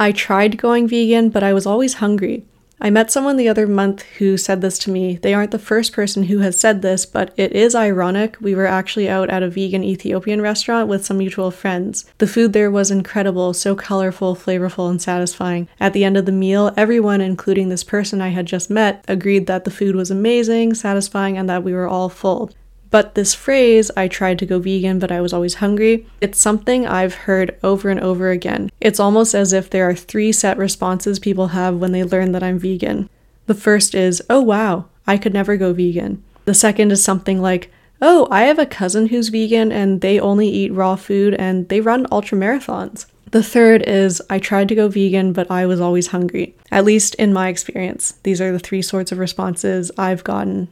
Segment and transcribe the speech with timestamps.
[0.00, 2.44] I tried going vegan, but I was always hungry.
[2.80, 5.16] I met someone the other month who said this to me.
[5.16, 8.36] They aren't the first person who has said this, but it is ironic.
[8.40, 12.04] We were actually out at a vegan Ethiopian restaurant with some mutual friends.
[12.18, 15.66] The food there was incredible, so colorful, flavorful, and satisfying.
[15.80, 19.48] At the end of the meal, everyone, including this person I had just met, agreed
[19.48, 22.52] that the food was amazing, satisfying, and that we were all full.
[22.90, 26.86] But this phrase, I tried to go vegan, but I was always hungry, it's something
[26.86, 28.70] I've heard over and over again.
[28.80, 32.42] It's almost as if there are three set responses people have when they learn that
[32.42, 33.10] I'm vegan.
[33.46, 36.22] The first is, oh wow, I could never go vegan.
[36.44, 37.70] The second is something like,
[38.00, 41.80] oh, I have a cousin who's vegan and they only eat raw food and they
[41.80, 43.06] run ultra marathons.
[43.30, 46.54] The third is I tried to go vegan, but I was always hungry.
[46.70, 50.68] At least in my experience, these are the three sorts of responses I've gotten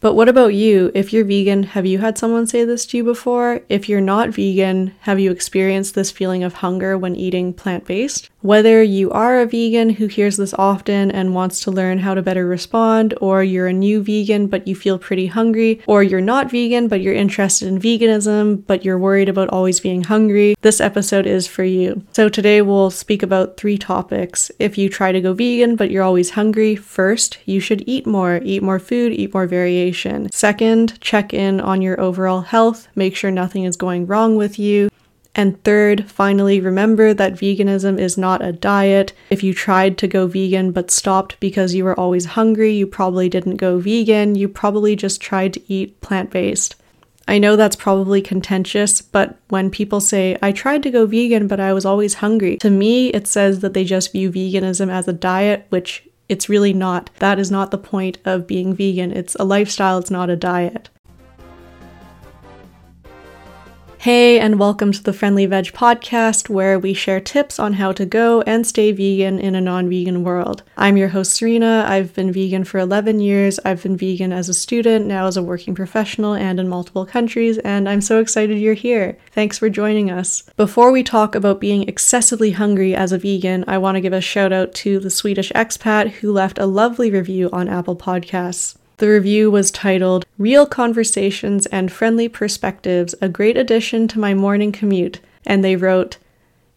[0.00, 0.90] but what about you?
[0.94, 3.60] If you're vegan, have you had someone say this to you before?
[3.68, 8.29] If you're not vegan, have you experienced this feeling of hunger when eating plant based?
[8.42, 12.22] Whether you are a vegan who hears this often and wants to learn how to
[12.22, 16.50] better respond, or you're a new vegan but you feel pretty hungry, or you're not
[16.50, 21.26] vegan but you're interested in veganism but you're worried about always being hungry, this episode
[21.26, 22.02] is for you.
[22.12, 24.50] So today we'll speak about three topics.
[24.58, 28.40] If you try to go vegan but you're always hungry, first, you should eat more,
[28.42, 30.32] eat more food, eat more variation.
[30.32, 34.88] Second, check in on your overall health, make sure nothing is going wrong with you.
[35.40, 39.14] And third, finally, remember that veganism is not a diet.
[39.30, 43.30] If you tried to go vegan but stopped because you were always hungry, you probably
[43.30, 46.74] didn't go vegan, you probably just tried to eat plant based.
[47.26, 51.58] I know that's probably contentious, but when people say, I tried to go vegan but
[51.58, 55.14] I was always hungry, to me it says that they just view veganism as a
[55.14, 57.08] diet, which it's really not.
[57.18, 59.10] That is not the point of being vegan.
[59.10, 60.90] It's a lifestyle, it's not a diet.
[64.00, 68.06] Hey, and welcome to the Friendly Veg podcast, where we share tips on how to
[68.06, 70.62] go and stay vegan in a non vegan world.
[70.74, 71.84] I'm your host, Serena.
[71.86, 73.60] I've been vegan for 11 years.
[73.62, 77.58] I've been vegan as a student, now as a working professional, and in multiple countries,
[77.58, 79.18] and I'm so excited you're here.
[79.32, 80.44] Thanks for joining us.
[80.56, 84.22] Before we talk about being excessively hungry as a vegan, I want to give a
[84.22, 88.76] shout out to the Swedish expat who left a lovely review on Apple Podcasts.
[89.00, 94.72] The review was titled Real Conversations and Friendly Perspectives, a great addition to my morning
[94.72, 95.20] commute.
[95.46, 96.18] And they wrote,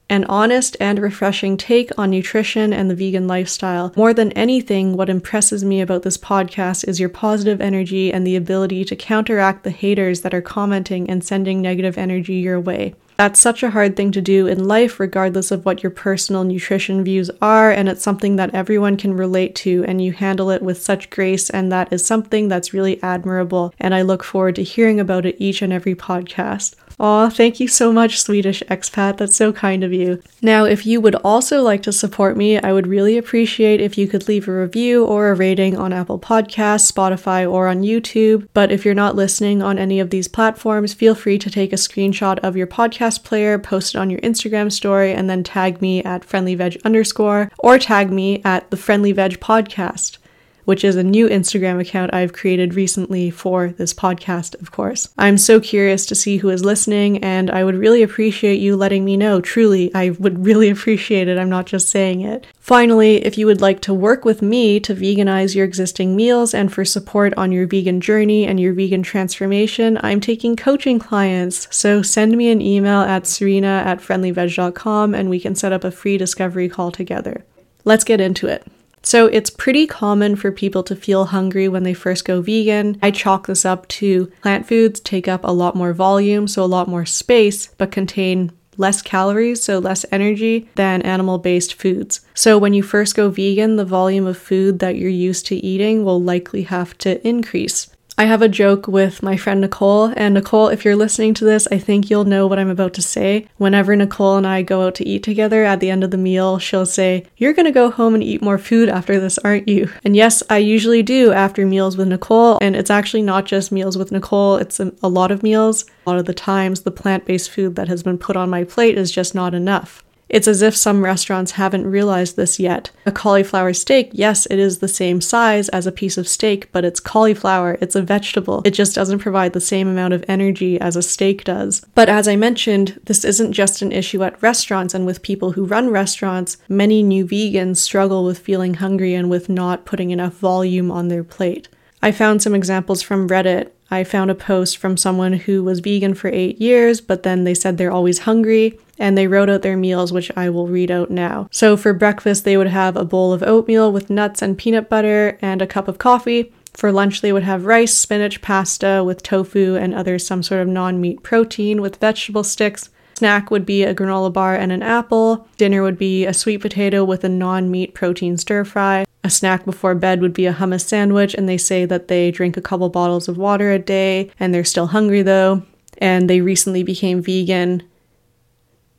[0.09, 3.91] an honest and refreshing take on nutrition and the vegan lifestyle.
[3.97, 8.38] More than anything, what impresses me about this podcast is your positive energy and the
[8.38, 12.95] ability to counteract the haters that are commenting and sending negative energy your way.
[13.18, 17.03] That's such a hard thing to do in life, regardless of what your personal nutrition
[17.03, 20.81] views are, and it's something that everyone can relate to, and you handle it with
[20.81, 23.74] such grace, and that is something that's really admirable.
[23.79, 26.75] And I look forward to hearing about it each and every podcast.
[26.99, 29.17] Aw, thank you so much, Swedish expat.
[29.17, 30.21] That's so kind of you.
[30.41, 34.07] Now, if you would also like to support me, I would really appreciate if you
[34.07, 38.47] could leave a review or a rating on Apple Podcasts, Spotify, or on YouTube.
[38.53, 41.77] But if you're not listening on any of these platforms, feel free to take a
[41.77, 46.03] screenshot of your podcast player, post it on your Instagram story, and then tag me
[46.03, 50.17] at friendlyveg underscore or tag me at the Friendly Veg Podcast
[50.66, 55.09] which is a new Instagram account I've created recently for this podcast, of course.
[55.18, 59.06] I'm so curious to see who is listening, and I would really appreciate you letting
[59.06, 59.41] me know.
[59.41, 61.38] Truly, I would really appreciate it.
[61.38, 62.47] I'm not just saying it.
[62.59, 66.72] Finally, if you would like to work with me to veganize your existing meals and
[66.72, 71.68] for support on your vegan journey and your vegan transformation, I'm taking coaching clients.
[71.75, 75.91] So send me an email at serena at friendlyveg.com and we can set up a
[75.91, 77.44] free discovery call together.
[77.84, 78.66] Let's get into it.
[79.03, 82.97] So it's pretty common for people to feel hungry when they first go vegan.
[83.01, 86.65] I chalk this up to plant foods take up a lot more volume, so a
[86.65, 92.21] lot more space, but contain less calories, so less energy than animal based foods.
[92.33, 96.03] So when you first go vegan, the volume of food that you're used to eating
[96.03, 97.92] will likely have to increase.
[98.16, 101.68] I have a joke with my friend Nicole, and Nicole, if you're listening to this,
[101.72, 103.47] I think you'll know what I'm about to say.
[103.57, 106.59] Whenever Nicole and I go out to eat together at the end of the meal,
[106.59, 109.92] she'll say, You're gonna go home and eat more food after this, aren't you?
[110.04, 113.98] And yes, I usually do after meals with Nicole, and it's actually not just meals
[113.98, 115.86] with Nicole, it's a, a lot of meals.
[116.06, 118.63] A lot of the times, the plant based food that has been put on my
[118.63, 120.04] plate is just not enough.
[120.29, 122.89] It's as if some restaurants haven't realized this yet.
[123.05, 126.83] A cauliflower steak, yes, it is the same size as a piece of steak, but
[126.83, 128.61] it's cauliflower, it's a vegetable.
[128.65, 131.85] It just doesn't provide the same amount of energy as a steak does.
[131.93, 135.65] But as I mentioned, this isn't just an issue at restaurants and with people who
[135.65, 136.57] run restaurants.
[136.67, 141.23] Many new vegans struggle with feeling hungry and with not putting enough volume on their
[141.23, 141.67] plate.
[142.01, 146.16] I found some examples from Reddit I found a post from someone who was vegan
[146.16, 149.78] for eight years, but then they said they're always hungry and they wrote out their
[149.78, 151.48] meals, which I will read out now.
[151.51, 155.38] So for breakfast, they would have a bowl of oatmeal with nuts and peanut butter
[155.44, 156.51] and a cup of coffee.
[156.74, 160.68] For lunch, they would have rice, spinach, pasta with tofu and other some sort of
[160.68, 162.90] non meat protein with vegetable sticks.
[163.13, 165.48] Snack would be a granola bar and an apple.
[165.57, 169.06] Dinner would be a sweet potato with a non meat protein stir fry.
[169.23, 172.57] A snack before bed would be a hummus sandwich, and they say that they drink
[172.57, 175.63] a couple bottles of water a day and they're still hungry though.
[175.99, 177.83] And they recently became vegan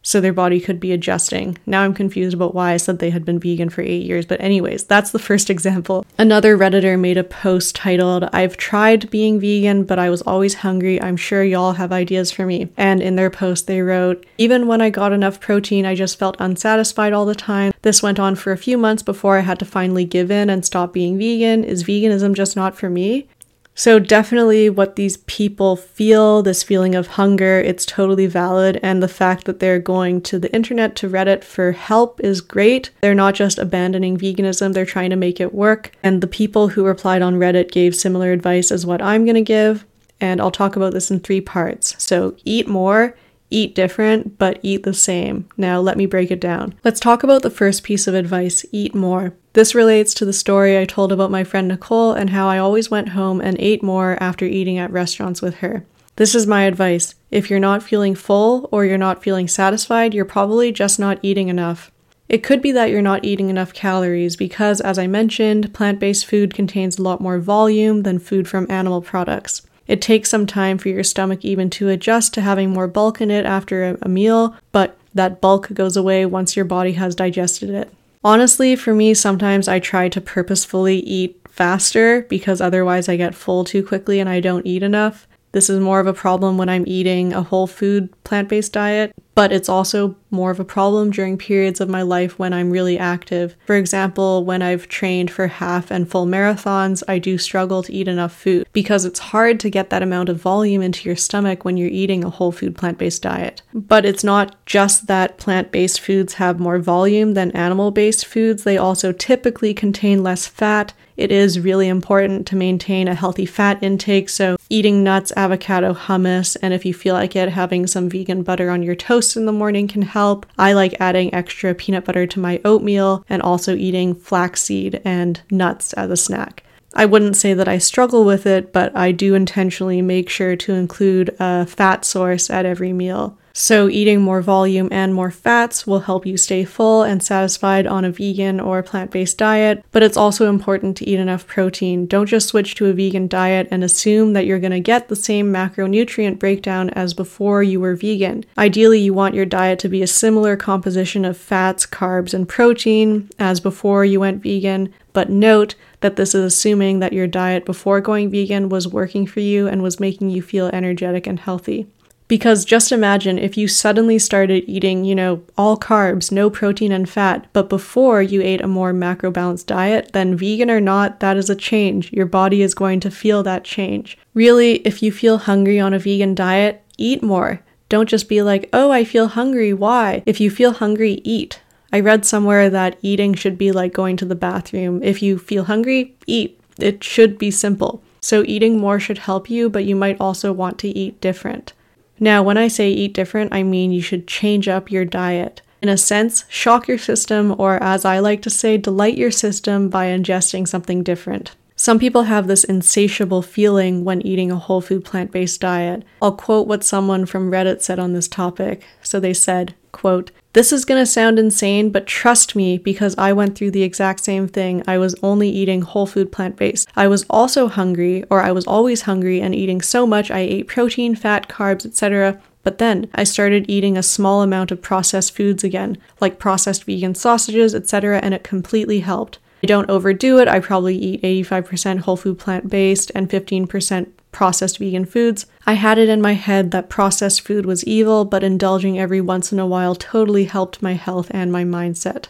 [0.04, 1.58] so their body could be adjusting.
[1.66, 4.40] Now I'm confused about why I said they had been vegan for eight years, but,
[4.40, 6.06] anyways, that's the first example.
[6.16, 11.02] Another Redditor made a post titled, I've tried being vegan, but I was always hungry.
[11.02, 12.68] I'm sure y'all have ideas for me.
[12.76, 16.36] And in their post, they wrote, Even when I got enough protein, I just felt
[16.38, 17.72] unsatisfied all the time.
[17.82, 20.64] This went on for a few months before I had to finally give in and
[20.64, 21.64] stop being vegan.
[21.64, 23.26] Is veganism just not for me?
[23.76, 28.78] So, definitely what these people feel, this feeling of hunger, it's totally valid.
[28.84, 32.90] And the fact that they're going to the internet, to Reddit for help is great.
[33.00, 35.90] They're not just abandoning veganism, they're trying to make it work.
[36.04, 39.42] And the people who replied on Reddit gave similar advice as what I'm going to
[39.42, 39.84] give.
[40.20, 41.96] And I'll talk about this in three parts.
[41.98, 43.16] So, eat more,
[43.50, 45.48] eat different, but eat the same.
[45.56, 46.74] Now, let me break it down.
[46.84, 49.34] Let's talk about the first piece of advice eat more.
[49.54, 52.90] This relates to the story I told about my friend Nicole and how I always
[52.90, 55.86] went home and ate more after eating at restaurants with her.
[56.16, 57.14] This is my advice.
[57.30, 61.48] If you're not feeling full or you're not feeling satisfied, you're probably just not eating
[61.48, 61.92] enough.
[62.28, 66.26] It could be that you're not eating enough calories because, as I mentioned, plant based
[66.26, 69.62] food contains a lot more volume than food from animal products.
[69.86, 73.30] It takes some time for your stomach even to adjust to having more bulk in
[73.30, 77.92] it after a meal, but that bulk goes away once your body has digested it.
[78.24, 83.64] Honestly, for me, sometimes I try to purposefully eat faster because otherwise I get full
[83.64, 85.28] too quickly and I don't eat enough.
[85.54, 89.14] This is more of a problem when I'm eating a whole food plant based diet,
[89.36, 92.98] but it's also more of a problem during periods of my life when I'm really
[92.98, 93.54] active.
[93.64, 98.08] For example, when I've trained for half and full marathons, I do struggle to eat
[98.08, 101.76] enough food because it's hard to get that amount of volume into your stomach when
[101.76, 103.62] you're eating a whole food plant based diet.
[103.72, 108.64] But it's not just that plant based foods have more volume than animal based foods,
[108.64, 113.82] they also typically contain less fat it is really important to maintain a healthy fat
[113.82, 114.28] intake.
[114.28, 118.70] So, eating nuts, avocado, hummus, and if you feel like it, having some vegan butter
[118.70, 120.46] on your toast in the morning can help.
[120.58, 125.93] I like adding extra peanut butter to my oatmeal and also eating flaxseed and nuts
[125.94, 126.64] as a snack.
[126.94, 130.72] I wouldn't say that I struggle with it, but I do intentionally make sure to
[130.75, 133.37] include a fat source at every meal.
[133.56, 138.04] So, eating more volume and more fats will help you stay full and satisfied on
[138.04, 142.06] a vegan or plant based diet, but it's also important to eat enough protein.
[142.06, 145.14] Don't just switch to a vegan diet and assume that you're going to get the
[145.14, 148.44] same macronutrient breakdown as before you were vegan.
[148.58, 153.30] Ideally, you want your diet to be a similar composition of fats, carbs, and protein
[153.38, 158.00] as before you went vegan, but note that this is assuming that your diet before
[158.00, 161.86] going vegan was working for you and was making you feel energetic and healthy.
[162.26, 167.08] Because just imagine if you suddenly started eating, you know, all carbs, no protein and
[167.08, 171.36] fat, but before you ate a more macro balanced diet, then vegan or not, that
[171.36, 172.10] is a change.
[172.12, 174.16] Your body is going to feel that change.
[174.32, 177.60] Really, if you feel hungry on a vegan diet, eat more.
[177.90, 179.74] Don't just be like, oh, I feel hungry.
[179.74, 180.22] Why?
[180.24, 181.60] If you feel hungry, eat.
[181.92, 185.02] I read somewhere that eating should be like going to the bathroom.
[185.02, 186.58] If you feel hungry, eat.
[186.78, 188.02] It should be simple.
[188.20, 191.74] So, eating more should help you, but you might also want to eat different.
[192.20, 195.62] Now, when I say eat different, I mean you should change up your diet.
[195.82, 199.88] In a sense, shock your system, or as I like to say, delight your system
[199.88, 201.54] by ingesting something different.
[201.76, 206.04] Some people have this insatiable feeling when eating a whole food plant based diet.
[206.22, 208.84] I'll quote what someone from Reddit said on this topic.
[209.02, 213.32] So they said, quote, this is going to sound insane, but trust me because I
[213.32, 214.84] went through the exact same thing.
[214.87, 216.89] I was only eating whole food plant based.
[216.94, 220.69] I was also hungry, or I was always hungry and eating so much I ate
[220.69, 222.41] protein, fat, carbs, etc.
[222.63, 227.17] But then I started eating a small amount of processed foods again, like processed vegan
[227.17, 229.41] sausages, etc., and it completely helped.
[229.65, 230.46] I don't overdo it.
[230.46, 235.46] I probably eat 85% whole food plant based and 15% processed vegan foods.
[235.64, 239.50] I had it in my head that processed food was evil, but indulging every once
[239.50, 242.26] in a while totally helped my health and my mindset.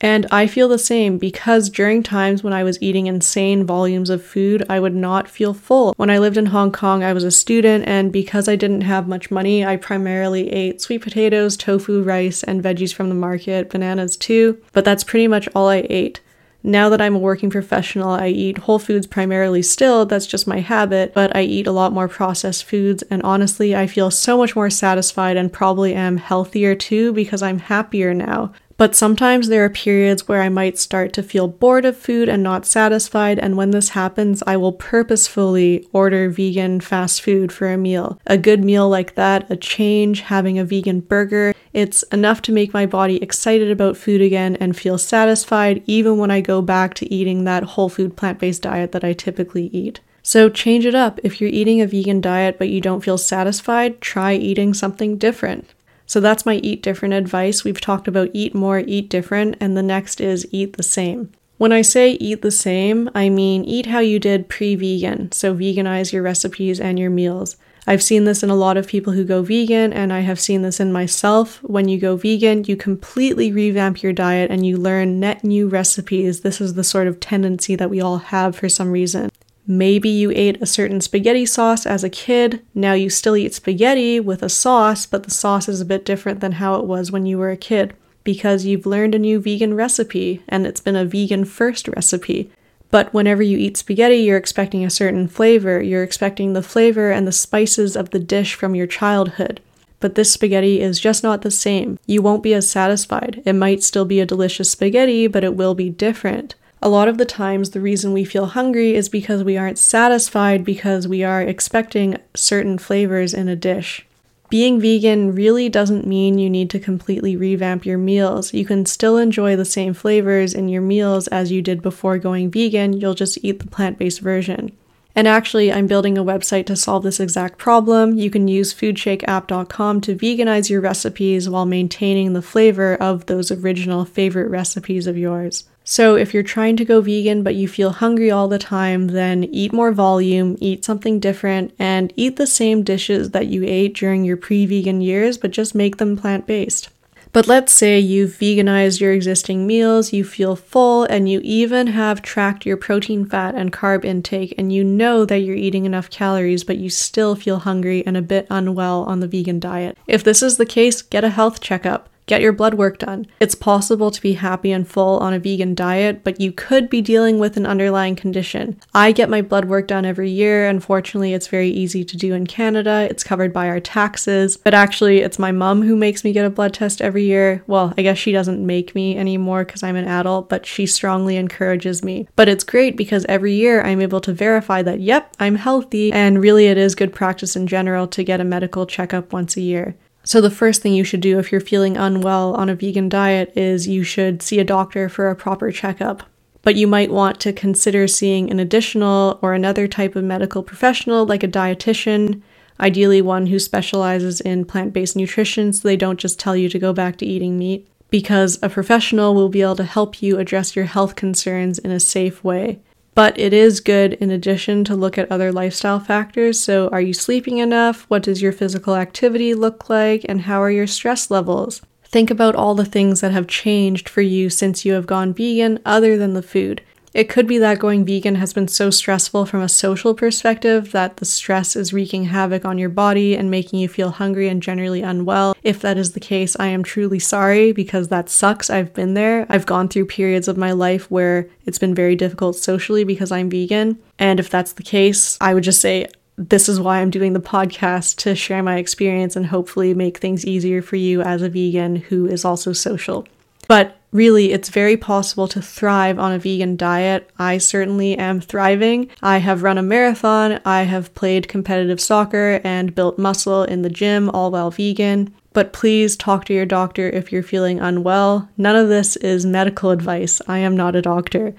[0.00, 4.20] And I feel the same because during times when I was eating insane volumes of
[4.24, 5.94] food, I would not feel full.
[5.96, 9.06] When I lived in Hong Kong, I was a student, and because I didn't have
[9.06, 14.16] much money, I primarily ate sweet potatoes, tofu, rice, and veggies from the market, bananas
[14.16, 16.20] too, but that's pretty much all I ate.
[16.64, 20.60] Now that I'm a working professional, I eat whole foods primarily still, that's just my
[20.60, 24.54] habit, but I eat a lot more processed foods, and honestly, I feel so much
[24.54, 28.52] more satisfied and probably am healthier too because I'm happier now.
[28.82, 32.42] But sometimes there are periods where I might start to feel bored of food and
[32.42, 37.78] not satisfied, and when this happens, I will purposefully order vegan fast food for a
[37.78, 38.20] meal.
[38.26, 42.74] A good meal like that, a change, having a vegan burger, it's enough to make
[42.74, 47.14] my body excited about food again and feel satisfied even when I go back to
[47.14, 50.00] eating that whole food plant based diet that I typically eat.
[50.24, 51.20] So change it up.
[51.22, 55.68] If you're eating a vegan diet but you don't feel satisfied, try eating something different.
[56.06, 57.64] So that's my eat different advice.
[57.64, 61.30] We've talked about eat more, eat different, and the next is eat the same.
[61.58, 65.54] When I say eat the same, I mean eat how you did pre vegan, so
[65.54, 67.56] veganize your recipes and your meals.
[67.84, 70.62] I've seen this in a lot of people who go vegan, and I have seen
[70.62, 71.60] this in myself.
[71.64, 76.42] When you go vegan, you completely revamp your diet and you learn net new recipes.
[76.42, 79.30] This is the sort of tendency that we all have for some reason.
[79.66, 82.64] Maybe you ate a certain spaghetti sauce as a kid.
[82.74, 86.40] Now you still eat spaghetti with a sauce, but the sauce is a bit different
[86.40, 89.74] than how it was when you were a kid because you've learned a new vegan
[89.74, 92.50] recipe and it's been a vegan first recipe.
[92.90, 95.80] But whenever you eat spaghetti, you're expecting a certain flavor.
[95.80, 99.60] You're expecting the flavor and the spices of the dish from your childhood.
[99.98, 101.98] But this spaghetti is just not the same.
[102.06, 103.40] You won't be as satisfied.
[103.46, 106.54] It might still be a delicious spaghetti, but it will be different.
[106.84, 110.64] A lot of the times, the reason we feel hungry is because we aren't satisfied
[110.64, 114.04] because we are expecting certain flavors in a dish.
[114.50, 118.52] Being vegan really doesn't mean you need to completely revamp your meals.
[118.52, 122.50] You can still enjoy the same flavors in your meals as you did before going
[122.50, 124.72] vegan, you'll just eat the plant based version.
[125.14, 128.18] And actually, I'm building a website to solve this exact problem.
[128.18, 134.04] You can use foodshakeapp.com to veganize your recipes while maintaining the flavor of those original
[134.04, 135.68] favorite recipes of yours.
[135.84, 139.44] So, if you're trying to go vegan but you feel hungry all the time, then
[139.44, 144.24] eat more volume, eat something different, and eat the same dishes that you ate during
[144.24, 146.88] your pre vegan years, but just make them plant based.
[147.32, 152.20] But let's say you've veganized your existing meals, you feel full, and you even have
[152.20, 156.62] tracked your protein, fat, and carb intake, and you know that you're eating enough calories,
[156.62, 159.96] but you still feel hungry and a bit unwell on the vegan diet.
[160.06, 162.10] If this is the case, get a health checkup.
[162.32, 163.26] Get your blood work done.
[163.40, 167.02] It's possible to be happy and full on a vegan diet, but you could be
[167.02, 168.80] dealing with an underlying condition.
[168.94, 170.66] I get my blood work done every year.
[170.66, 173.06] Unfortunately, it's very easy to do in Canada.
[173.10, 176.48] It's covered by our taxes, but actually, it's my mom who makes me get a
[176.48, 177.62] blood test every year.
[177.66, 181.36] Well, I guess she doesn't make me anymore because I'm an adult, but she strongly
[181.36, 182.28] encourages me.
[182.34, 186.40] But it's great because every year I'm able to verify that, yep, I'm healthy, and
[186.40, 189.96] really it is good practice in general to get a medical checkup once a year.
[190.24, 193.52] So, the first thing you should do if you're feeling unwell on a vegan diet
[193.56, 196.22] is you should see a doctor for a proper checkup.
[196.62, 201.26] But you might want to consider seeing an additional or another type of medical professional,
[201.26, 202.40] like a dietitian,
[202.78, 206.78] ideally one who specializes in plant based nutrition so they don't just tell you to
[206.78, 210.76] go back to eating meat, because a professional will be able to help you address
[210.76, 212.78] your health concerns in a safe way.
[213.14, 216.58] But it is good in addition to look at other lifestyle factors.
[216.58, 218.04] So, are you sleeping enough?
[218.08, 220.24] What does your physical activity look like?
[220.28, 221.82] And how are your stress levels?
[222.04, 225.78] Think about all the things that have changed for you since you have gone vegan,
[225.84, 226.82] other than the food.
[227.14, 231.18] It could be that going vegan has been so stressful from a social perspective that
[231.18, 235.02] the stress is wreaking havoc on your body and making you feel hungry and generally
[235.02, 235.54] unwell.
[235.62, 238.70] If that is the case, I am truly sorry because that sucks.
[238.70, 239.46] I've been there.
[239.50, 243.50] I've gone through periods of my life where it's been very difficult socially because I'm
[243.50, 243.98] vegan.
[244.18, 246.06] And if that's the case, I would just say,
[246.38, 250.46] this is why I'm doing the podcast to share my experience and hopefully make things
[250.46, 253.26] easier for you as a vegan who is also social.
[253.68, 257.30] But really, it's very possible to thrive on a vegan diet.
[257.38, 259.10] I certainly am thriving.
[259.22, 263.90] I have run a marathon, I have played competitive soccer, and built muscle in the
[263.90, 265.34] gym, all while vegan.
[265.52, 268.48] But please talk to your doctor if you're feeling unwell.
[268.56, 270.40] None of this is medical advice.
[270.46, 271.54] I am not a doctor.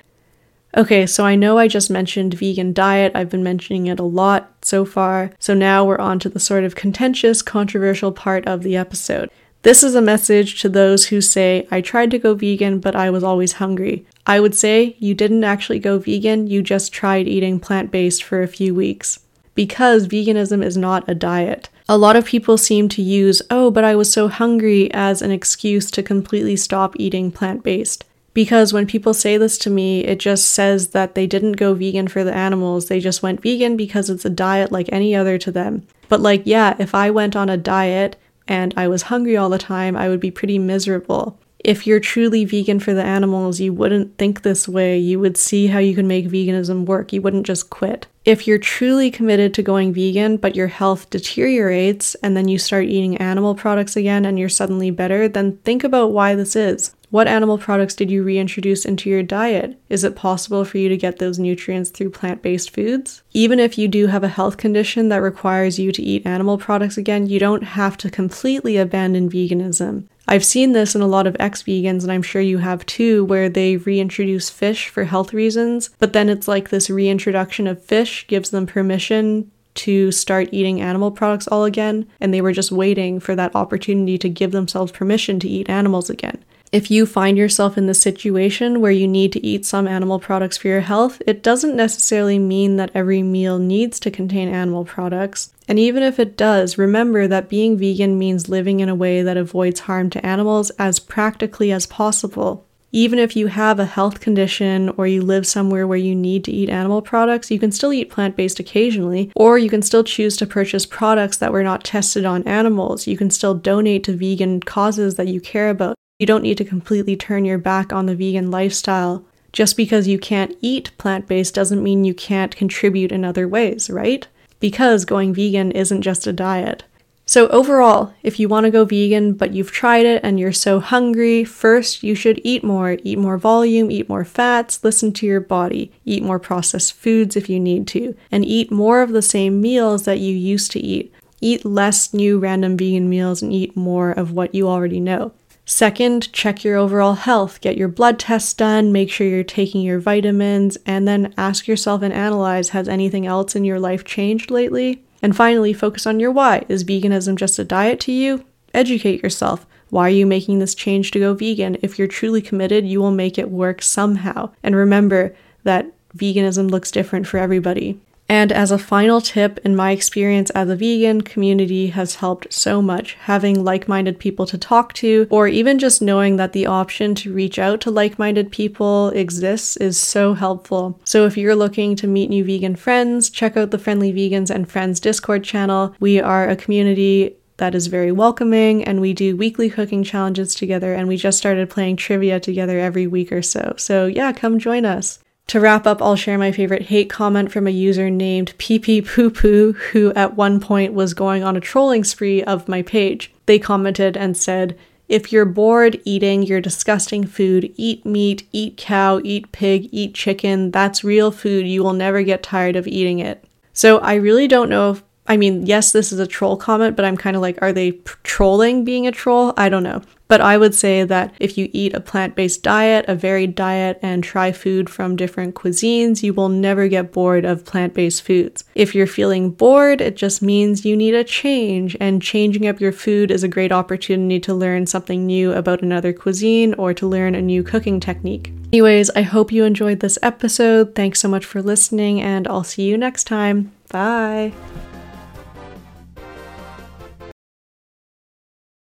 [0.75, 3.12] Okay, so I know I just mentioned vegan diet.
[3.13, 5.31] I've been mentioning it a lot so far.
[5.38, 9.29] So now we're on to the sort of contentious, controversial part of the episode.
[9.63, 13.10] This is a message to those who say, I tried to go vegan, but I
[13.10, 14.05] was always hungry.
[14.27, 18.41] I would say you didn't actually go vegan, you just tried eating plant based for
[18.41, 19.20] a few weeks.
[19.55, 21.70] Because veganism is not a diet.
[21.88, 25.32] A lot of people seem to use, oh, but I was so hungry as an
[25.32, 28.03] excuse to completely stop eating plant based.
[28.34, 32.10] Because when people say this to me, it just says that they didn't go vegan
[32.10, 35.51] for the animals, they just went vegan because it's a diet like any other to
[35.51, 35.88] them.
[36.10, 39.57] But, like, yeah, if I went on a diet and I was hungry all the
[39.57, 41.39] time, I would be pretty miserable.
[41.63, 44.98] If you're truly vegan for the animals, you wouldn't think this way.
[44.98, 47.13] You would see how you can make veganism work.
[47.13, 48.08] You wouldn't just quit.
[48.25, 52.86] If you're truly committed to going vegan, but your health deteriorates and then you start
[52.86, 56.96] eating animal products again and you're suddenly better, then think about why this is.
[57.13, 59.79] What animal products did you reintroduce into your diet?
[59.88, 63.22] Is it possible for you to get those nutrients through plant based foods?
[63.34, 66.98] Even if you do have a health condition that requires you to eat animal products
[66.98, 70.08] again, you don't have to completely abandon veganism.
[70.27, 73.25] I've seen this in a lot of ex vegans, and I'm sure you have too,
[73.25, 78.25] where they reintroduce fish for health reasons, but then it's like this reintroduction of fish
[78.27, 83.19] gives them permission to start eating animal products all again, and they were just waiting
[83.19, 86.43] for that opportunity to give themselves permission to eat animals again.
[86.73, 90.57] If you find yourself in the situation where you need to eat some animal products
[90.57, 95.53] for your health, it doesn't necessarily mean that every meal needs to contain animal products.
[95.67, 99.37] And even if it does, remember that being vegan means living in a way that
[99.37, 102.65] avoids harm to animals as practically as possible.
[102.91, 106.51] Even if you have a health condition or you live somewhere where you need to
[106.51, 110.35] eat animal products, you can still eat plant based occasionally, or you can still choose
[110.37, 113.05] to purchase products that were not tested on animals.
[113.05, 115.95] You can still donate to vegan causes that you care about.
[116.23, 119.25] You don't need to completely turn your back on the vegan lifestyle.
[119.51, 123.89] Just because you can't eat plant based doesn't mean you can't contribute in other ways,
[123.89, 124.25] right?
[124.61, 126.85] Because going vegan isn't just a diet.
[127.25, 130.79] So, overall, if you want to go vegan but you've tried it and you're so
[130.79, 132.97] hungry, first you should eat more.
[133.03, 137.49] Eat more volume, eat more fats, listen to your body, eat more processed foods if
[137.49, 141.13] you need to, and eat more of the same meals that you used to eat.
[141.41, 145.33] Eat less new random vegan meals and eat more of what you already know.
[145.65, 147.62] Second, check your overall health.
[147.62, 152.01] Get your blood tests done, make sure you're taking your vitamins, and then ask yourself
[152.01, 155.03] and analyze has anything else in your life changed lately?
[155.22, 156.65] And finally, focus on your why.
[156.67, 158.43] Is veganism just a diet to you?
[158.74, 159.65] Educate yourself.
[159.89, 161.77] Why are you making this change to go vegan?
[161.82, 164.51] If you're truly committed, you will make it work somehow.
[164.63, 168.01] And remember that veganism looks different for everybody.
[168.33, 172.81] And as a final tip, in my experience as a vegan, community has helped so
[172.81, 173.13] much.
[173.25, 177.31] Having like minded people to talk to, or even just knowing that the option to
[177.31, 180.99] reach out to like minded people exists, is so helpful.
[181.03, 184.67] So if you're looking to meet new vegan friends, check out the Friendly Vegans and
[184.67, 185.95] Friends Discord channel.
[185.99, 190.95] We are a community that is very welcoming and we do weekly cooking challenges together
[190.95, 193.75] and we just started playing trivia together every week or so.
[193.77, 195.19] So yeah, come join us.
[195.47, 199.29] To wrap up, I'll share my favorite hate comment from a user named PP Poo
[199.29, 203.32] Poo, who at one point was going on a trolling spree of my page.
[203.45, 204.77] They commented and said,
[205.10, 210.71] if you're bored eating your disgusting food, eat meat, eat cow, eat pig, eat chicken.
[210.71, 211.67] That's real food.
[211.67, 213.43] You will never get tired of eating it.
[213.73, 217.06] So I really don't know if I mean, yes, this is a troll comment, but
[217.06, 217.91] I'm kind of like, are they
[218.23, 219.53] trolling being a troll?
[219.56, 220.01] I don't know.
[220.34, 224.00] But I would say that if you eat a plant based diet, a varied diet,
[224.02, 228.63] and try food from different cuisines, you will never get bored of plant based foods.
[228.74, 232.91] If you're feeling bored, it just means you need a change, and changing up your
[232.91, 237.36] food is a great opportunity to learn something new about another cuisine or to learn
[237.36, 238.52] a new cooking technique.
[238.72, 240.96] Anyways, I hope you enjoyed this episode.
[240.96, 243.72] Thanks so much for listening, and I'll see you next time.
[243.89, 244.52] Bye.